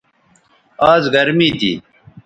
[0.91, 1.71] آز گرمی تھی